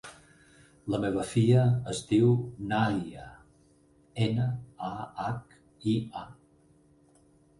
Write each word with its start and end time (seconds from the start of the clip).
La 0.93 0.99
meva 1.01 1.23
filla 1.31 1.65
es 1.93 1.99
diu 2.11 2.31
Nahia: 2.71 3.27
ena, 4.27 4.47
a, 4.89 4.91
hac, 5.25 5.55
i, 5.95 5.97
a. 6.25 6.25